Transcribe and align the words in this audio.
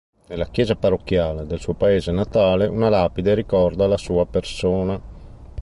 Nella 0.29 0.47
Chiesa 0.49 0.75
parrocchiale 0.75 1.45
del 1.45 1.59
suo 1.59 1.75
paese 1.75 2.11
natale, 2.11 2.65
una 2.65 2.89
lapide 2.89 3.35
ricorda 3.35 3.85
la 3.85 3.97
sua 3.97 4.25
persona. 4.25 4.99